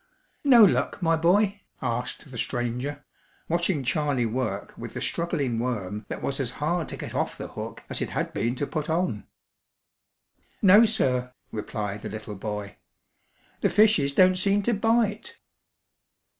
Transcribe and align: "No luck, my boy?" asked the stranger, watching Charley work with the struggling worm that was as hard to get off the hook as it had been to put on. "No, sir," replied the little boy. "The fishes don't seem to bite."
"No 0.43 0.65
luck, 0.65 0.99
my 0.99 1.15
boy?" 1.15 1.61
asked 1.79 2.31
the 2.31 2.37
stranger, 2.39 3.05
watching 3.47 3.83
Charley 3.83 4.25
work 4.25 4.73
with 4.75 4.95
the 4.95 4.99
struggling 4.99 5.59
worm 5.59 6.07
that 6.09 6.23
was 6.23 6.39
as 6.39 6.53
hard 6.57 6.89
to 6.89 6.97
get 6.97 7.13
off 7.13 7.37
the 7.37 7.49
hook 7.49 7.83
as 7.87 8.01
it 8.01 8.09
had 8.09 8.33
been 8.33 8.55
to 8.55 8.65
put 8.65 8.89
on. 8.89 9.27
"No, 10.59 10.85
sir," 10.85 11.31
replied 11.51 12.01
the 12.01 12.09
little 12.09 12.33
boy. 12.33 12.77
"The 13.59 13.69
fishes 13.69 14.11
don't 14.11 14.37
seem 14.39 14.63
to 14.63 14.73
bite." 14.73 15.37